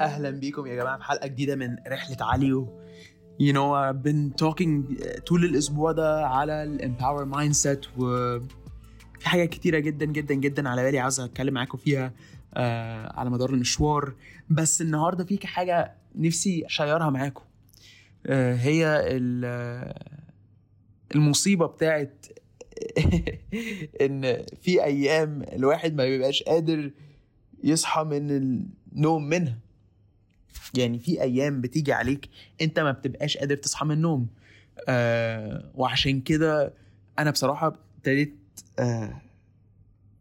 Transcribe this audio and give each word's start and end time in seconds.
أهلا 0.00 0.30
بيكم 0.30 0.66
يا 0.66 0.74
جماعة 0.74 0.98
في 0.98 1.04
حلقة 1.04 1.26
جديدة 1.26 1.56
من 1.56 1.76
رحلة 1.88 2.16
عليو. 2.20 2.80
Know 3.40 3.72
I've 3.74 4.02
been 4.02 4.44
talking 4.44 5.02
طول 5.26 5.44
الأسبوع 5.44 5.92
ده 5.92 6.26
على 6.26 6.62
ال 6.62 7.24
empower 7.24 7.52
mindset 7.52 7.86
و 7.98 8.38
في 9.18 9.28
حاجات 9.28 9.48
كتيرة 9.48 9.78
جدا 9.78 10.06
جدا 10.06 10.34
جدا 10.34 10.68
على 10.68 10.82
بالي 10.82 10.98
عاوز 10.98 11.20
أتكلم 11.20 11.54
معاكم 11.54 11.78
فيها 11.78 12.12
آه 12.54 13.12
على 13.18 13.30
مدار 13.30 13.50
المشوار. 13.50 14.14
بس 14.50 14.80
النهارده 14.80 15.24
في 15.24 15.46
حاجة 15.46 15.94
نفسي 16.14 16.66
أ 16.66 16.72
share 16.72 17.04
ها 17.04 17.10
معاكم. 17.10 17.44
آه 18.26 18.54
هي 18.54 18.86
آه، 19.44 19.94
المصيبة 21.14 21.66
بتاعت 21.66 22.26
إن 24.02 24.44
في 24.62 24.84
أيام 24.84 25.42
الواحد 25.42 25.94
ما 25.94 26.04
بيبقاش 26.04 26.42
قادر 26.42 26.90
يصحى 27.64 28.04
من 28.04 28.30
النوم 28.30 29.28
منها. 29.28 29.69
يعني 30.74 30.98
في 30.98 31.22
أيام 31.22 31.60
بتيجي 31.60 31.92
عليك 31.92 32.28
أنت 32.60 32.80
ما 32.80 32.90
بتبقاش 32.92 33.36
قادر 33.36 33.56
تصحى 33.56 33.86
من 33.86 33.92
النوم. 33.92 34.26
آه 34.88 35.70
وعشان 35.74 36.20
كده 36.20 36.74
أنا 37.18 37.30
بصراحة 37.30 37.66
ابتديت 37.96 38.36
آه 38.78 39.22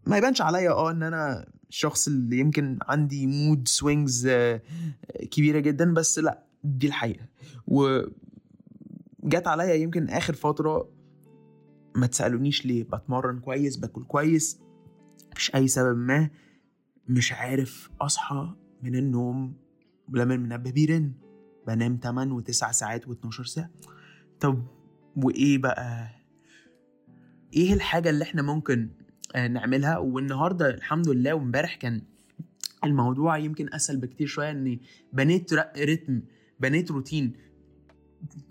ما 0.08 0.18
يبانش 0.18 0.42
عليا 0.42 0.72
آه 0.72 0.92
إن 0.92 1.04
أنا 1.04 1.48
الشخص 1.70 2.08
اللي 2.08 2.40
يمكن 2.40 2.80
عندي 2.82 3.28
mood 3.27 3.68
swings 3.68 4.27
آه 4.28 4.62
كبيرة 5.32 5.60
جدا 5.60 5.94
بس 5.94 6.20
لأ 6.20 6.44
دي 6.64 6.88
الحقيقة. 6.88 7.26
وجات 7.68 9.48
عليا 9.48 9.74
يمكن 9.74 10.10
آخر 10.10 10.34
فترة 10.34 10.90
ما 11.96 12.08
تسألونيش 12.08 12.66
ليه 12.66 12.84
بتمرن 12.84 13.40
كويس 13.40 13.77
باكل 13.77 14.04
كويس 14.04 14.60
مفيش 15.32 15.55
أي 15.55 15.68
سبب 15.68 15.98
ما 15.98 16.30
مش 17.08 17.34
عارف 17.34 17.90
أصحى 18.02 18.54
من 18.84 18.96
النوم 18.96 19.54
لما 20.13 20.35
المنبه 20.35 20.71
بيرن 20.71 21.12
بنام 21.68 21.99
8 22.04 22.40
و9 22.41 22.52
ساعات 22.52 23.05
و12 23.05 23.43
ساعة. 23.46 23.70
طب 24.40 24.63
وإيه 25.15 25.57
بقى؟ 25.57 26.10
إيه 27.54 27.74
الحاجة 27.74 28.10
اللي 28.10 28.24
إحنا 28.24 28.41
ممكن 28.41 28.90
آه، 29.35 29.48
نعملها؟ 29.48 29.98
والنهاردة 29.98 30.70
الحمد 30.70 31.10
لله 31.10 31.34
وإمبارح 31.34 31.76
كان 31.76 32.02
الموضوع 32.84 33.37
يمكن 33.37 33.74
أسهل 33.74 33.98
بكتير 33.98 34.27
شوية 34.27 34.52
إني 34.52 34.82
بنيت 35.13 35.54
رتم 35.54 36.21
بنيت 36.60 36.91
روتين 36.91 37.34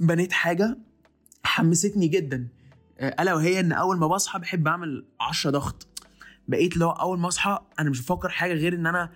بنيت 0.00 0.32
حاجة 0.32 0.78
حمستني 1.44 2.08
جدا. 2.08 2.48
آه، 2.98 3.22
ألا 3.22 3.34
وهي 3.34 3.60
إن 3.60 3.72
أول 3.72 3.98
ما 3.98 4.06
بصحى 4.06 4.38
بحب 4.38 4.68
أعمل 4.68 5.04
10 5.20 5.50
ضغط. 5.50 5.86
بقيت 6.48 6.76
لو 6.76 6.90
أول 6.90 7.18
ما 7.18 7.28
أصحى 7.28 7.58
أنا 7.78 7.90
مش 7.90 8.00
بفكر 8.02 8.28
حاجة 8.28 8.52
غير 8.52 8.74
إن 8.74 8.86
أنا 8.86 9.10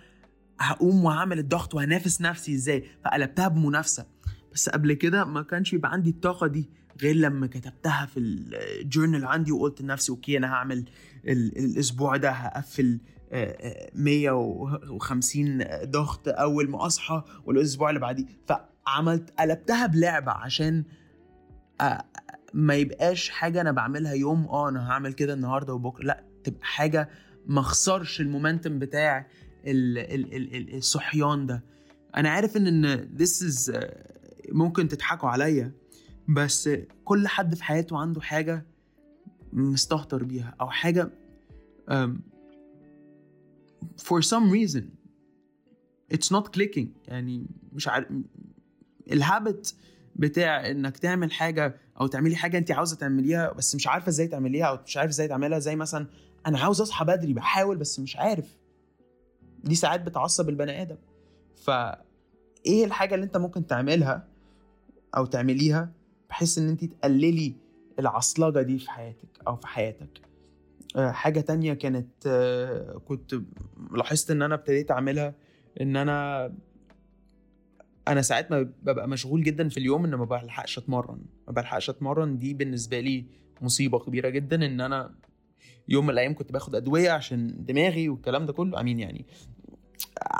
هقوم 0.71 1.05
وهعمل 1.05 1.39
الضغط 1.39 1.75
وهنافس 1.75 2.21
نفسي 2.21 2.55
إزاي؟ 2.55 2.83
فقلبتها 3.05 3.47
بمنافسة. 3.47 4.05
بس 4.53 4.69
قبل 4.69 4.93
كده 4.93 5.25
ما 5.25 5.41
كانش 5.41 5.71
بيبقى 5.71 5.91
عندي 5.91 6.09
الطاقة 6.09 6.47
دي 6.47 6.69
غير 7.01 7.15
لما 7.15 7.47
كتبتها 7.47 8.05
في 8.05 8.19
الجورنال 8.19 9.25
عندي 9.25 9.51
وقلت 9.51 9.81
لنفسي 9.81 10.11
أوكي 10.11 10.37
أنا 10.37 10.47
هعمل 10.53 10.85
ال- 11.27 11.57
الأسبوع 11.57 12.17
ده 12.17 12.29
هقفل 12.31 12.99
آه، 13.31 13.45
آه، 13.45 13.91
150 13.95 15.63
ضغط 15.83 16.27
أول 16.27 16.69
ما 16.69 16.85
أصحى 16.85 17.23
والأسبوع 17.45 17.89
اللي 17.89 17.99
بعديه. 17.99 18.25
فعملت 18.47 19.33
قلبتها 19.39 19.85
بلعبة 19.85 20.31
عشان 20.31 20.83
ما 22.53 22.75
يبقاش 22.75 23.29
حاجة 23.29 23.61
أنا 23.61 23.71
بعملها 23.71 24.13
يوم 24.13 24.45
آه 24.47 24.69
أنا 24.69 24.89
هعمل 24.91 25.13
كده 25.13 25.33
النهارده 25.33 25.73
وبكرة. 25.73 26.03
لا 26.05 26.23
تبقى 26.43 26.65
حاجة 26.65 27.09
ما 27.47 27.59
اخسرش 27.59 28.21
المومنتم 28.21 28.79
بتاع 28.79 29.27
الصحيان 29.65 31.45
ده. 31.45 31.63
أنا 32.15 32.29
عارف 32.29 32.57
إن 32.57 32.85
إن 32.85 33.09
this 33.17 33.41
is 33.41 33.71
آه، 33.75 34.13
ممكن 34.49 34.87
تضحكوا 34.87 35.29
عليا 35.29 35.71
بس 36.29 36.69
كل 37.05 37.27
حد 37.27 37.55
في 37.55 37.63
حياته 37.63 37.97
عنده 37.97 38.21
حاجة 38.21 38.65
مستهتر 39.53 40.23
بيها 40.23 40.55
أو 40.61 40.69
حاجة 40.69 41.11
for 44.01 44.21
some 44.21 44.51
reason 44.51 44.83
it's 46.13 46.29
not 46.31 46.45
clicking. 46.57 46.87
يعني 47.07 47.45
مش 47.73 47.87
عارف 47.87 48.07
الهابت 49.11 49.75
بتاع 50.15 50.69
إنك 50.69 50.97
تعمل 50.97 51.31
حاجة 51.31 51.77
أو 52.01 52.07
تعملي 52.07 52.35
حاجة 52.35 52.57
انت 52.57 52.71
عاوزة 52.71 52.95
تعمليها 52.95 53.53
بس 53.53 53.75
مش 53.75 53.87
عارفة 53.87 54.09
إزاي 54.09 54.27
تعمليها 54.27 54.65
أو 54.65 54.77
مش 54.85 54.97
عارف 54.97 55.09
إزاي 55.09 55.27
تعملها 55.27 55.59
زي 55.59 55.75
مثلا 55.75 56.07
أنا 56.47 56.59
عاوز 56.59 56.81
أصحى 56.81 57.05
بدري 57.05 57.33
بحاول 57.33 57.77
بس 57.77 57.99
مش 57.99 58.17
عارف. 58.17 58.57
دي 59.63 59.75
ساعات 59.75 60.01
بتعصب 60.01 60.49
البني 60.49 60.81
آدم. 60.81 60.97
ف 61.55 61.69
إيه 62.65 62.85
الحاجة 62.85 63.15
اللي 63.15 63.25
أنت 63.25 63.37
ممكن 63.37 63.67
تعملها 63.67 64.27
أو 65.17 65.25
تعمليها 65.25 65.91
بحيث 66.29 66.57
إن 66.57 66.69
أنت 66.69 66.85
تقللي 66.85 67.53
العصلجة 67.99 68.61
دي 68.61 68.79
في 68.79 68.91
حياتك 68.91 69.29
أو 69.47 69.55
في 69.55 69.67
حياتك؟ 69.67 70.21
آه، 70.95 71.11
حاجة 71.11 71.39
تانية 71.39 71.73
كانت 71.73 72.07
آه، 72.27 73.01
كنت 73.05 73.35
لاحظت 73.91 74.31
إن 74.31 74.41
أنا 74.41 74.55
ابتديت 74.55 74.91
أعملها 74.91 75.33
إن 75.81 75.95
أنا 75.95 76.51
أنا 78.07 78.21
ساعات 78.21 78.51
ما 78.51 78.61
ببقى 78.83 79.07
مشغول 79.07 79.43
جدا 79.43 79.69
في 79.69 79.77
اليوم 79.77 80.05
إن 80.05 80.15
ما 80.15 80.25
بلحقش 80.25 80.77
أتمرن. 80.77 81.19
ما 81.47 81.53
بلحقش 81.53 81.89
أتمرن 81.89 82.39
دي 82.39 82.53
بالنسبة 82.53 82.99
لي 82.99 83.25
مصيبة 83.61 83.99
كبيرة 83.99 84.29
جدا 84.29 84.65
إن 84.65 84.81
أنا 84.81 85.15
يوم 85.89 86.03
من 86.05 86.09
الأيام 86.13 86.33
كنت 86.35 86.51
باخد 86.51 86.75
أدوية 86.75 87.11
عشان 87.11 87.65
دماغي 87.65 88.09
والكلام 88.09 88.45
ده 88.45 88.53
كله. 88.53 88.79
I 88.79 88.83
mean 88.83 88.99
يعني 88.99 89.25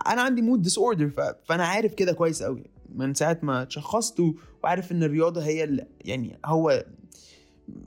أنا 0.08 0.22
عندي 0.22 0.42
mood 0.42 0.62
disorder 0.62 1.10
فأنا 1.46 1.66
عارف 1.66 1.94
كده 1.94 2.14
كويس 2.14 2.44
قوي 2.44 2.64
من 2.90 3.14
ساعة 3.14 3.40
ما 3.44 3.62
اتشخصت 3.62 4.22
وعارف 4.64 4.92
إن 4.92 5.04
الرياضة 5.04 5.44
هي 5.46 5.64
اللي 5.64 5.88
يعني 6.06 6.40
هو 6.46 6.86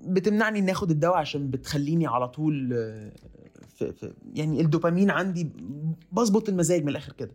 بتمنعني 0.07 0.59
إني 0.59 0.73
آخد 0.73 0.91
الدواء 0.91 1.17
عشان 1.17 1.51
بتخليني 1.51 2.07
على 2.07 2.29
طول 2.29 2.69
في 3.77 3.93
في 3.93 4.15
يعني 4.35 4.61
الدوبامين 4.61 5.11
عندي 5.11 5.51
بظبط 6.13 6.49
المزاج 6.49 6.83
من 6.83 6.89
الآخر 6.89 7.13
كده. 7.13 7.33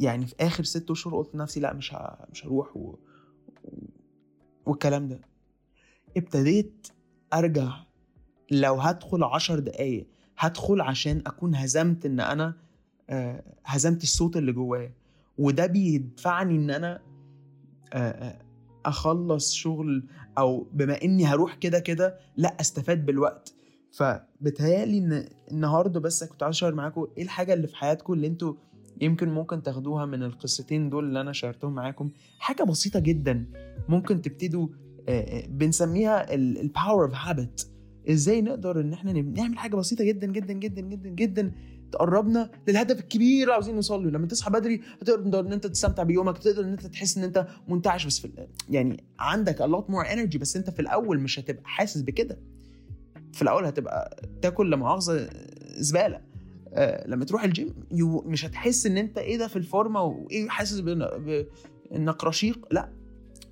يعني 0.00 0.26
في 0.26 0.34
آخر 0.40 0.64
ست 0.64 0.90
أشهر 0.90 1.16
قلت 1.16 1.34
لنفسي 1.34 1.60
لا 1.60 1.72
مش 1.72 1.94
مش 2.32 2.46
هروح. 2.46 2.76
و- 2.76 2.94
والكلام 4.66 5.08
ده. 5.08 5.20
ابتديت 6.16 6.86
أرجع 7.34 7.74
لو 8.50 8.74
هدخل 8.74 9.24
عشر 9.24 9.58
دقايق 9.58 10.06
هدخل 10.38 10.80
عشان 10.80 11.22
أكون 11.26 11.54
هزمت 11.54 12.06
إن 12.06 12.20
أنا 12.20 12.54
آه، 13.10 13.42
هزمت 13.64 14.02
الصوت 14.02 14.36
اللي 14.36 14.52
جوايا. 14.52 14.92
وده 15.38 15.66
بيدفعني 15.66 16.56
إن 16.56 16.70
أنا 16.70 17.02
آه، 17.92 17.96
آه، 17.98 18.38
أخلص 18.86 19.54
شغل 19.54 20.04
أو 20.38 20.66
بما 20.72 21.02
إني 21.02 21.26
هروح 21.26 21.54
كده 21.54 21.78
كده 21.78 22.18
لأ 22.36 22.56
أستفاد 22.60 23.06
بالوقت. 23.06 23.54
فبتهيألي 23.92 24.98
إن 24.98 25.28
النهارده 25.50 26.00
بس 26.00 26.24
كنت 26.24 26.42
عايز 26.42 26.56
ا 26.56 26.59
share 26.59 26.74
معاكم 26.74 27.06
إيه 27.16 27.22
الحاجة 27.22 27.54
اللي 27.54 27.66
في 27.66 27.76
حياتكم 27.76 28.12
اللي 28.12 28.26
أنتوا 28.26 28.54
يمكن 29.00 29.28
ممكن 29.28 29.62
تاخدوها 29.62 30.06
من 30.06 30.22
القصتين 30.22 30.90
دول 30.90 31.04
اللي 31.04 31.20
أنا 31.20 31.32
شاركتهم 31.32 31.74
معاكم؟ 31.74 32.10
حاجة 32.38 32.62
بسيطة 32.62 33.00
جدا 33.00 33.46
ممكن 33.88 34.22
تبتدوا 34.22 34.68
بنسميها 35.48 36.34
ال 36.34 36.46
power 36.46 37.04
of 37.04 37.14
habit 37.14 37.70
إزاي 38.10 38.42
نقدر 38.42 38.80
ان 38.80 38.92
إحنا 38.92 39.12
نعمل 39.12 39.58
حاجة 39.58 39.76
بسيطة 39.76 40.04
جدا 40.04 40.26
جدا 40.26 40.52
جدا 40.52 40.80
جدا 40.80 41.08
جدا 41.08 41.52
تقربنا 41.92 42.50
للهدف 42.68 43.00
الكبير 43.00 43.42
اللي 43.42 43.52
عاوزين 43.52 43.74
نوصل 43.74 44.04
له. 44.04 44.10
لما 44.10 44.26
تصحى 44.26 44.50
بدري 44.50 44.80
هتقدر 45.02 45.40
إن 45.40 45.52
أنت 45.52 45.66
تستمتع 45.66 46.02
بيومك 46.02 46.38
تقدر 46.38 46.64
إن 46.64 46.68
أنت 46.72 46.86
تحس 46.86 47.18
إن 47.18 47.24
أنت 47.24 47.46
منتعش 47.68 48.06
بس 48.06 48.18
في 48.18 48.46
يعني 48.70 49.04
عندك 49.18 49.62
a 49.62 49.66
lot 49.66 49.84
more 49.92 50.06
energy 50.08 50.38
بس 50.38 50.56
أنت 50.56 50.70
في 50.70 50.80
الأول 50.82 51.20
مش 51.20 51.38
هتبقى 51.38 51.62
حاسس 51.64 52.00
بكده. 52.02 52.38
في 53.32 53.42
الأول 53.42 53.64
هتبقى 53.64 54.22
تاكل 54.42 54.70
لا 54.70 54.76
مؤاخذة 54.76 55.28
زبالة. 55.76 56.20
آه 56.72 57.08
لما 57.08 57.24
تروح 57.24 57.44
الجيم 57.44 57.74
يو 57.92 58.22
مش 58.22 58.44
هتحس 58.46 58.86
إن 58.86 58.96
أنت 58.96 59.18
إيه 59.18 59.36
ده 59.38 59.48
في 59.48 59.56
الفورمة 59.56 60.02
وإيه 60.02 60.48
حاسس 60.48 60.80
بانك 60.80 62.24
رشيق. 62.24 62.66
لا 62.74 62.92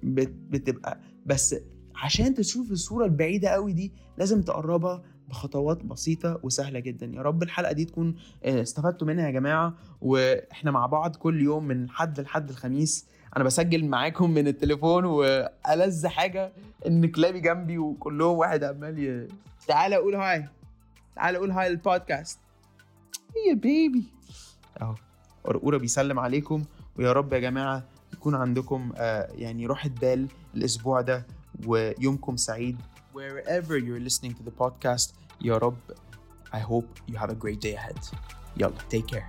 بت- 0.03 0.35
بتبقى 0.50 1.00
بس 1.27 1.55
عشان 1.96 2.35
تشوف 2.35 2.70
الصورة 2.70 3.05
البعيدة 3.05 3.49
قوي 3.49 3.73
دي 3.73 3.93
لازم 4.19 4.43
تقربها 4.43 5.02
بخطوات 5.29 5.85
بسيطة 5.85 6.41
وسهلة 6.43 6.81
جدا. 6.81 7.06
يا 7.06 7.23
رب 7.23 7.43
الحلقة 7.43 7.73
دي 7.73 7.85
تكون 7.85 8.14
آه، 8.44 8.62
استفدتوا 8.62 9.06
منها 9.06 9.26
يا 9.26 9.31
جماعة 9.31 9.75
وإحنا 10.00 10.70
مع 10.70 10.87
بعض 10.87 11.17
كل 11.17 11.43
يوم 11.43 11.64
من 11.64 11.91
حد 11.91 12.20
لحد 12.20 12.50
الخميس. 12.50 13.06
أنا 13.37 13.44
بسجل 13.44 13.85
معاكم 13.85 14.31
من 14.31 14.46
التليفون 14.49 15.05
وألذ 15.05 16.06
حاجة 16.06 16.52
إن 16.87 17.06
كلابي 17.06 17.41
جنبي 17.41 17.79
وكلهم 17.79 18.38
واحد 18.38 18.64
عمال 18.64 18.99
ي... 18.99 19.29
تعالى 19.69 19.97
قول 19.97 20.14
هاي 20.14 20.49
تعالى 21.17 21.38
قول 21.38 21.50
هاي 21.50 21.69
للبودكاست 21.70 22.38
يا 23.49 23.55
بيبي 23.55 24.05
أهو 24.82 24.94
قرقوره 25.44 25.76
بيسلم 25.76 26.19
عليكم 26.19 26.64
ويا 26.99 27.12
رب 27.12 27.32
يا 27.32 27.38
جماعة 27.38 27.85
يكون 28.12 28.35
عندكم 28.35 28.93
آه 28.97 29.29
يعني 29.35 29.67
راحة 29.67 29.88
بال 30.00 30.29
الأسبوع 30.55 31.00
ده. 31.00 31.26
ويومكم 31.68 32.38
سعيد 32.38 32.78
wherever 33.16 33.78
you're 33.78 34.10
listening 34.10 34.34
to 34.34 34.44
the 34.50 34.63
podcast 34.63 35.13
يا 35.42 35.57
رب 35.57 35.78
I 36.54 36.60
hope 36.60 37.12
you 37.12 37.18
have 37.18 37.30
a 37.30 37.36
great 37.36 37.60
day 37.60 37.75
ahead 37.78 38.16
يلا 38.57 38.74
take 38.94 39.07
care 39.16 39.28